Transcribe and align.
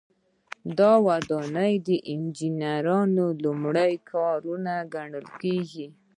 دا 0.77 0.91
ودانۍ 1.07 1.73
د 1.87 1.89
انجنیری 2.13 2.99
لومړني 3.43 3.93
کارونه 4.11 4.73
ګڼل 4.93 5.25
کیږي. 5.41 5.87